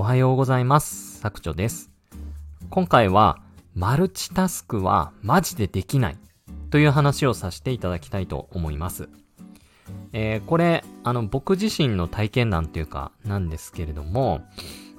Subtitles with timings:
[0.00, 1.18] おはようございます。
[1.20, 1.90] 作長です。
[2.70, 3.38] 今回は、
[3.74, 6.16] マルチタスクはマジでできない
[6.70, 9.10] という話をさせていただきたいと思います。
[10.14, 14.40] えー、これ、あの、僕自身の体験談というか、なんですけれども、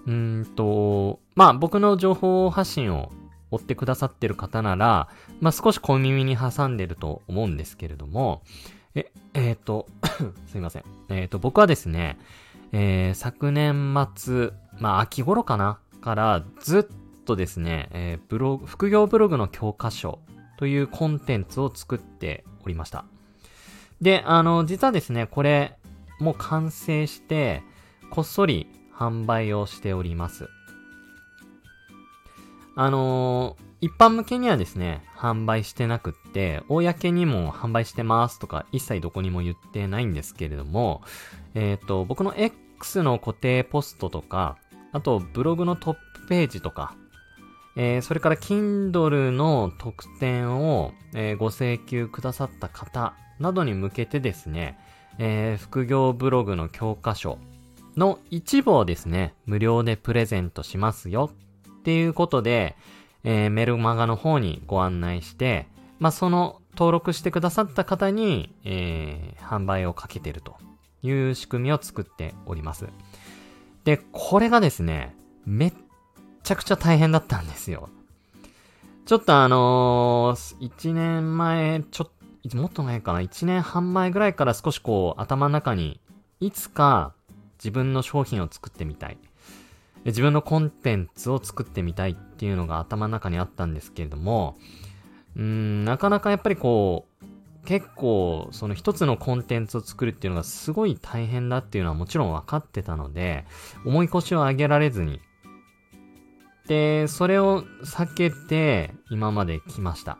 [0.05, 3.11] うんと、まあ、僕の情報発信を
[3.49, 5.09] 追ってくださってる方なら、
[5.39, 8.43] まあ、少し小耳に挟んでると思うんですけれども、
[8.93, 9.87] え、えっ、ー、と、
[10.45, 10.83] すいません。
[11.09, 12.19] えっ、ー、と、僕はですね、
[12.71, 20.19] えー、昨年末、まあ、秋頃かなからずっとですね、えー、ブログ、副業ブログの教科書
[20.57, 23.05] というコンテンツを作っておりました。
[24.01, 25.77] で、あの、実はですね、これ、
[26.19, 27.63] もう完成して、
[28.09, 30.49] こっそり販売をしております。
[32.75, 41.01] あのー、一般向けにはですね、販売してなくって、公にも販売してますとか、一切どこにも言ってないんですけれども、
[41.55, 42.60] えっ、ー、と、僕の X
[43.03, 44.57] の固定ポストとか、
[44.91, 46.95] あと、ブログのトップページとか、
[47.75, 54.77] えー、それから Kindle の特典を、えー、ご請求くださった方などに向けてですね、
[55.17, 57.37] えー、副業ブログの教科書
[57.95, 61.31] の一部をですね、無料でプレゼントしますよ。
[61.79, 62.75] っていうことで、
[63.23, 65.67] えー、メルマガの方にご案内して、
[65.99, 70.57] まあ、その登録してくださった方に、えー、販売をかけてると。
[71.03, 72.87] いう仕組みを作っております。
[73.83, 75.15] で、これがですね、
[75.45, 75.73] めっ
[76.43, 77.89] ちゃくちゃ大変だったんですよ。
[79.05, 82.11] ちょっとあのー、1年前、ちょっ
[82.49, 85.99] と、もっと前かな、1年半前ぐらいから少しこう、頭の中に、
[86.39, 87.13] いつか
[87.57, 89.17] 自分の商品を作ってみたい。
[90.05, 94.57] 自分のコンテンツを作ってみたいっていうのが頭の中にあったんですけれども、
[95.35, 97.10] うーん、なかなかやっぱりこう、
[97.65, 103.45] 結構、その一つのコンテンツを作るっていうのがすごい大変だっていうのはもちろん分かってたので、
[103.85, 105.21] 重い腰を上げられずに、
[106.67, 110.17] で、それを避けて今まで来ました。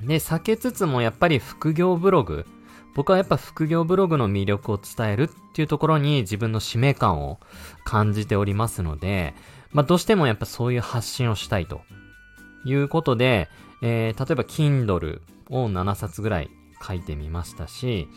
[0.00, 2.46] で、避けつつもやっぱり副業ブログ、
[2.94, 7.38] 僕はやっぱ副業ブログの魅力を伝えるっていうところに自分の使命感を
[7.84, 9.34] 感じておりますので、
[9.72, 11.82] まあどうしてもやっぱそういう発信をしたいと
[12.64, 13.48] いうことで、
[13.82, 15.20] えー、例えば Kindle
[15.50, 16.50] を7冊ぐらい
[16.86, 18.08] 書いてみましたし、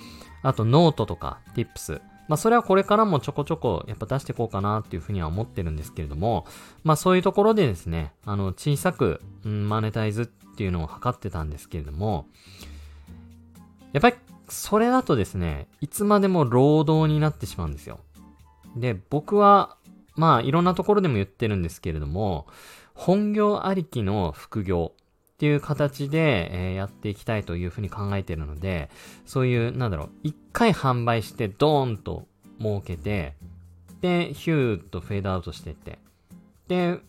[0.41, 6.45] あとノートとか Tips、まあそれはこれからもちょこちょこやっぱ出していこうかなっていうふうには思ってるんですけれども、
[6.83, 12.27] まあそういうところでですね、あの小さく、マネタイズっていうのを測ってたんですけれども、
[13.91, 14.15] やっぱり
[14.47, 17.99] それだとですね、いつまでも労働になってしまうんですよ。
[18.75, 19.77] で、僕は、
[20.15, 22.47] まあいろんなところでも言ってるんですけれども、
[22.93, 24.93] 本業ありきの副業
[25.33, 28.89] っていう形で、えー、やっていきたいというふうに考えているので、
[29.25, 32.27] そういう、なんだろう、一回販売してドーンと
[32.59, 33.35] 儲けて、
[34.01, 35.99] で、ヒューとフェードアウトしていって、
[36.67, 36.99] で、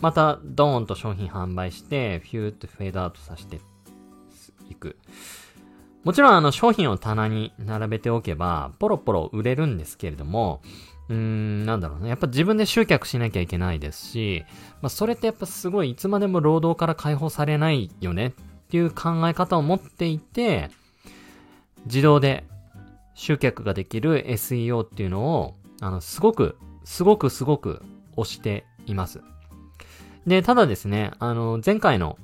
[0.00, 3.60] またドーンと商品販売して、ヒューとフェードアウトさせて
[4.68, 4.96] いく。
[6.04, 10.60] もちろんあの商品を棚に並べておけば、ポロポロ売れるんですけれども、
[11.08, 12.08] うーん、なんだろうね。
[12.08, 14.44] やっぱ自分で集客しなきゃいけないですし、
[14.82, 18.32] まあそれってやっぱすごいいつまでも労働から解放されないよねっ
[18.68, 20.70] ていう考え方を持っていて、
[21.86, 22.44] 自動で
[23.14, 27.82] 集客ができる SEO っていうのを、あの、すごく、すごくすごく
[28.16, 29.20] 推しています。
[30.26, 32.18] で、ただですね、あの、前回の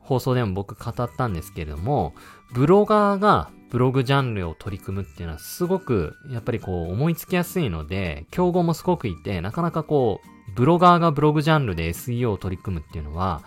[0.00, 2.14] 放送でも僕語ったんですけれども、
[2.52, 13.42] ブロガーがブログジャンルを取り組むっていうのはすごく、やっぱりこう思いつきやすいので、競合もすごくいて、なかなかこう、ブロガーがブログジャンルで SEO を取り組むっていうのは、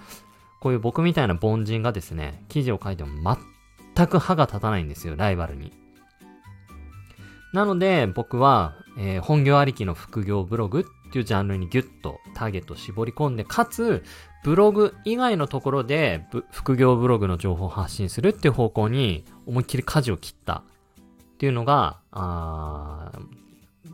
[0.61, 3.37] こういう僕みたいな凡人がですね、記事を書いても
[3.95, 5.82] 全く歯が立たないんですよ、ライバルに。
[7.53, 14.03] なので、僕は、えー、本業ありきの副業ブログっていうジャンルにギュッとターゲットを絞り込んで、かつ、
[14.43, 20.63] ブログ以外のところで、副業ブログの情報を発信するっていう方向に思いっきり舵を切った
[21.33, 23.11] っていうのが、あ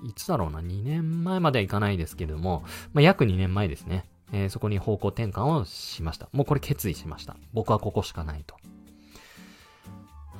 [0.06, 2.64] いつだろうな、2年前まではいかないですけれども、
[2.94, 4.06] まあ、約2年前ですね。
[4.32, 6.30] えー、そこに方向転換をしました。
[6.32, 7.36] もうこれ決意しました。
[7.54, 8.56] 僕はここしかないと。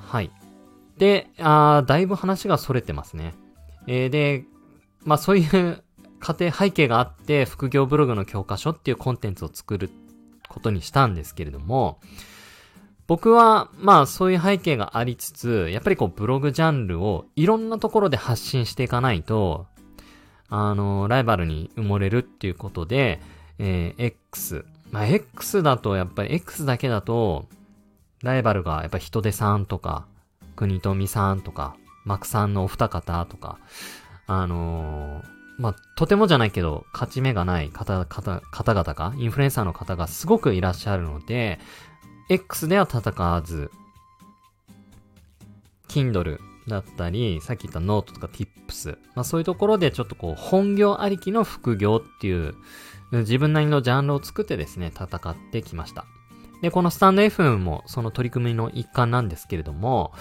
[0.08, 0.32] はい。
[1.00, 3.34] で、あだいぶ話が逸れてますね。
[3.88, 4.44] えー、で、
[5.06, 5.82] まあそういう
[6.20, 9.90] 家庭背景があって、副業ブログの教科書っていうコンテンツを作る
[10.50, 12.00] ことにしたんですけれども、
[13.08, 19.68] 僕は、まあそういう背景がありつつ、やっぱりこうブログジャンルをいろんなところで発信していかないと、
[20.50, 23.22] あの、ライバルに埋もれるっていうことで、
[23.58, 24.66] えー、X。
[24.92, 27.48] まあ X だと、やっぱり X だけだと、
[28.22, 30.06] ライバルがやっぱ人手さんとか、
[30.60, 33.60] 国富さんとか、マクさんのお二方とか、
[34.28, 41.60] あのー、まあ、とてもじゃないけど、勝ち目がない方、方、方々が、インフルエンサーの方がすごくいらっしゃるので、
[42.30, 43.72] X では戦わず、
[45.88, 52.56] Kindle だったり、さっき言ったノートとか Tips、まあそういうところでちょっとこう、本業ありきの副業っていう、
[53.12, 56.06] 自分なりのジャンルを作ってですね、戦ってきました。
[56.62, 60.14] で、このスタンド FM もその取り組みの一環なんですけれども、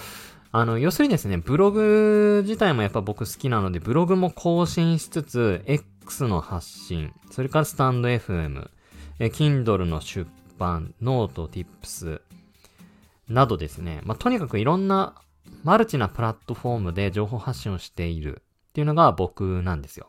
[0.51, 8.69] あの、要するにですね、ブログ自体もやっぱ僕好きなので、ブログも更新しつつ、X の発信、それからスタンド FM、
[9.19, 10.27] え、Kindle の出
[10.57, 12.21] 版、 note、Tips
[13.27, 15.15] などですね、まあ、とにかくいろんな
[15.63, 20.07] マルチなプラットフォームで情報発信をしているっていうのが僕なんですよ。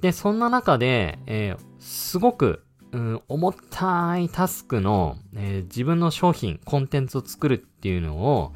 [0.00, 8.52] で、そんな中で、えー、すごく、うん、重たいタスクの、えー、自分の商品、コンテンツを作るっていうのを、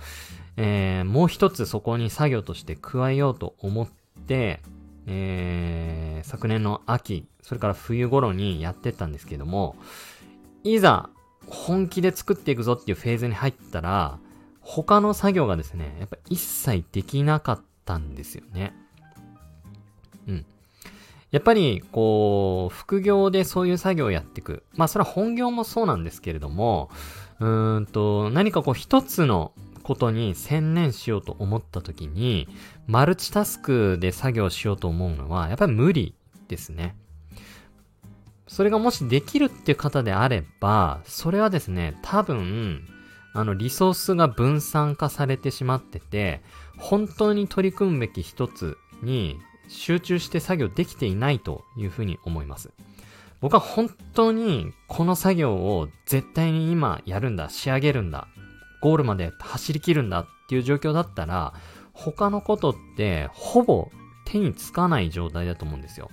[0.57, 3.89] えー、もう一つそこに作業として加えようと思っ
[4.27, 4.61] て、
[5.07, 9.77] えー、昨年の秋、それから冬頃にやってったんですけども、
[10.65, 11.11] いざ
[11.47, 14.19] 本気で作っていくぞっていうフェーズに入ったら、
[14.61, 18.75] 他の作業がですね、やっぱ一切できなかったんですよね。
[20.27, 20.47] うん。
[21.35, 24.63] やっぱり、こう、副業でそういう作業をやっていく。
[24.77, 26.91] まあ、それは本業もそうなんですけれども、
[27.41, 29.51] うーんと、何かこう一つの
[29.83, 32.47] ことに専念しようと思った時に、
[32.87, 36.15] マルチタスクで作業しようと思うのは、やっぱり無理
[36.47, 36.95] ですね。
[38.47, 42.87] それがもしできるっていう方であれば、それはですね、多分、
[43.33, 46.43] あの、リソースが分散化されてしまってて、
[46.79, 52.70] 本当に取り組むべき一つに集中して作業できていないというふうに思います。
[53.40, 58.26] 僕は本当にこの作業を絶対に今やるんだ、仕上げるんだ、
[58.81, 61.55] ゴールまで走り切るんだっていう状況だったら、
[61.93, 63.90] 他のことってほぼ
[64.25, 66.11] 手につかない状態だと思うんですよ。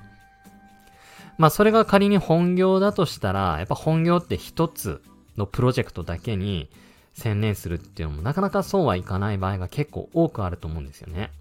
[1.37, 5.01] まあそれが仮に本業だとしたら、やっぱ本業って一つ
[5.37, 6.69] のプロジェクトだけに
[7.13, 11.31] 専念するっていうのもなかなかそうはいかない場合が結構多くあると思うんですよね。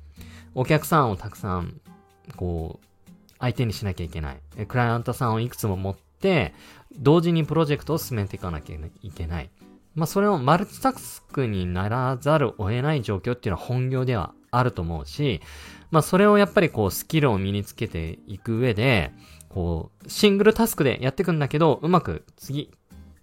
[0.55, 1.81] お客さんをたくさん、
[2.37, 3.01] こう、
[3.39, 4.67] 相手にしなきゃいけない。
[4.67, 6.55] クライアントさんをいくつも持って、
[6.97, 9.51] 同時にプロジェクトを進めていかなきゃいけない。
[9.95, 15.41] まあ、それをマルチタスクにならざるを得ない状況っていうのは本業ではあると思うし、
[15.91, 19.13] まあ、それをやっぱりこう、スキルを身につけていく上で、
[19.49, 22.71] こう、シングルタスクでやっていくんだけど、うまく次、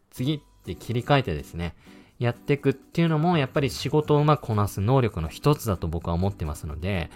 [0.09, 1.75] 次って切り替えてですね、
[2.19, 7.09] やっていくっていうのも、やっぱり仕事をうまくこなす能力の一つだと僕は思ってますので、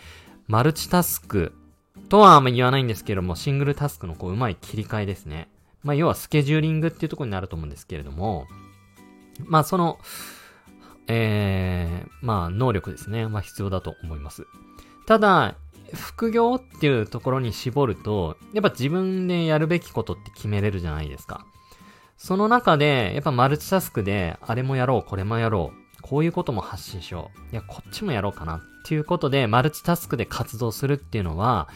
[0.47, 1.53] マルチタスク
[2.11, 5.47] とはあんま言わないんですけども、シングルタスクのこう、うまい切り替えですね。
[5.81, 8.47] まあ、要はスケジューリングっていうところになると思うんですけれども、
[9.45, 9.97] まあその、
[11.07, 13.29] えー、まあ能力ですね。
[13.29, 14.45] まあ必要だと思います。
[15.07, 15.55] ただ、
[15.93, 21.45] 副業っていうところに絞ると、やっぱ自分でやるべきことって決めれるじゃないですか。
[22.17, 27.53] その中で、やっぱマルチタスクで、あれもやろう、これもやろう、こういうことも発信しよう。
[27.53, 31.69] いや、こっちもやろうかなっていうことで、マルチタスクで活動するっていうのは、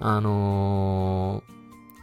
[0.00, 1.52] あのー、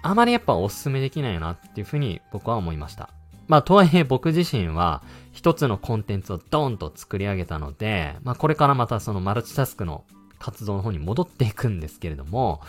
[0.04, 3.10] あまりやっぱお勧めできないなっていうふうに僕は思いました。
[3.48, 10.04] まあ、とはいえ僕自身は一つのコンテンツをドーンと作り上げたので、まあ、これからまたそのマルチタスクの
[10.38, 12.62] 活動の方に戻っていくんですけれども、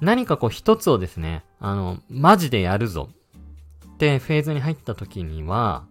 [0.00, 3.10] 何かこう一つをですね、あの、マジでやるぞ
[3.94, 5.86] ってフェーズに入った時には、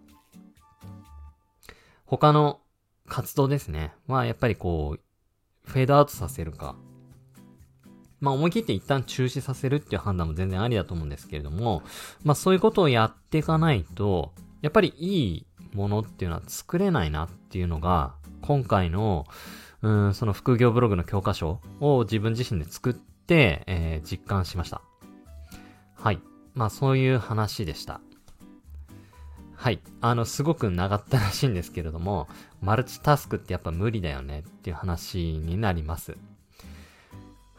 [2.06, 2.60] 他の
[3.08, 6.76] 活動ですね、はやっぱりこう、フェードアウトさせるか、
[8.20, 11.84] まあ思い切って一旦中止させるっていう判断も全然ありだと思うんですけれども、
[12.24, 19.26] まあそういうことをやっていかないと、やっぱりいいものっていうのは作れないなっていうのが、今回の、
[19.82, 24.82] うん、その副業ブログの教科書を自分自身で作って、えー、実感しました。
[25.96, 26.20] はい。
[26.54, 28.02] まあそういう話でした。
[29.56, 29.80] はい。
[30.02, 32.28] あの、すごく長ったらしいんですけれども、
[32.62, 36.16] マルチタスクってやっぱ無理だよねっていう話になります。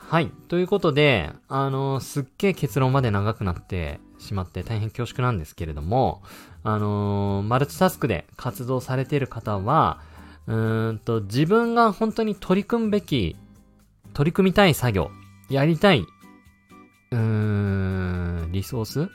[0.09, 0.31] はい。
[0.49, 6.23] ということで、あの、すっげえ結論まで長くなってしまって大変恐縮なんですけれども、
[6.65, 10.01] あのマルチタスクで活動されている方は、
[10.47, 13.37] うーんと、自分が本当に取り組むべき、
[14.15, 15.11] 取り組みたい作業、
[15.51, 19.11] やりたい、うーん、リソース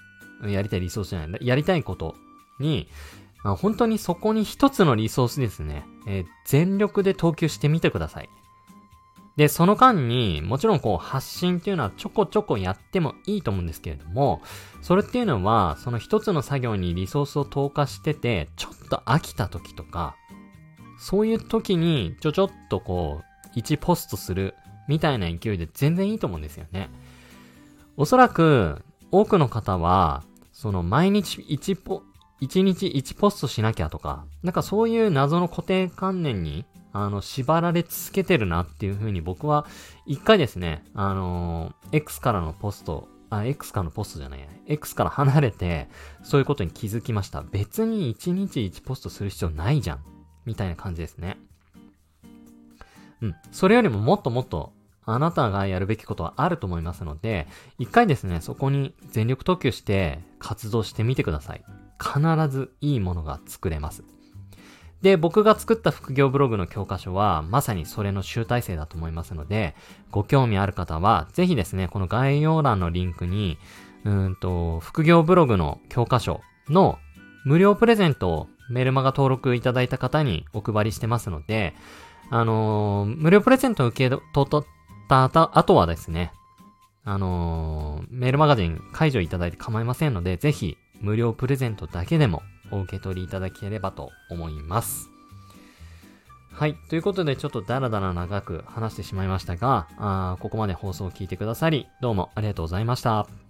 [0.48, 2.14] やりたいリソースじゃない、やりたいこと
[2.60, 2.88] に、
[3.44, 8.30] 本当にそこに一つのリソースですね、えー、全力で投球してみてください。
[9.36, 14.42] で、その間に、もちろんこう発信っていうのはちょこちょこやってもいいと思うんですけれども、
[14.82, 20.16] それっていうのは、その一つの作業にリソースを投下してて、ちょっと飽きた時とか、
[21.00, 23.22] そういう時にちょちょっとこ
[23.56, 24.54] う、1ポストする
[24.88, 26.90] みたいな勢いで全然いいと思うんですよね。
[27.98, 32.04] おそらく、多くの方は、その毎日1ポ、
[32.42, 39.66] 1日1ポストしなきゃとか、なんかそういう謎の固定観念に、あの、縛られ続けてるなっていう風に僕は、
[40.06, 45.90] 一回ですね、あのー、X からのポスト、あ、X からのポストじゃない、X から離れて、
[46.22, 47.42] そういうことに気づきました。
[47.42, 50.00] 別に1日1ポストする必要ないじゃん。
[50.46, 51.38] みたいな感じですね。
[53.22, 53.36] うん。
[53.52, 54.74] それよりももっともっと、
[55.06, 57.48] あなたがやるべきことはあると思いますので、
[57.78, 61.64] 一回ですね、そこに全力投球して活動してみてください。
[62.02, 64.04] 必ずいいものが作れます。
[65.02, 69.76] で、僕が作った副業ブログの教科書は、まさにそれの集大成だと思いますので、
[70.12, 73.58] ご興味ある方は、ぜひですね、この概要欄のリンクに、
[74.06, 77.00] うんと、副業ブログの教科書の
[77.44, 81.74] 無料プレゼントをメルマガ登録いただいた方にお配りしてますので、
[82.30, 84.66] あのー、無料プレゼントを受け取っ
[85.10, 85.24] た
[85.58, 86.32] 後はですね、
[87.04, 92.42] あのー、メールマガジン解除いただいて構いませんので、ぜひ無料プレゼントだけでも
[92.72, 95.10] お受け取りいただければと思います。
[96.52, 96.76] はい。
[96.90, 103.43] ということで、ちょっとダラダラ長く話してしまいましたが、あここまで放送を聞いてくださり、どうもありがとうございました。